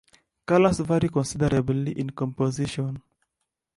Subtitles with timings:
[0.47, 3.03] Colours vary considerably in composition.